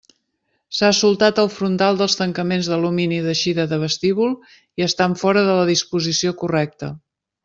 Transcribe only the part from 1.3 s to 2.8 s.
el frontal dels tancaments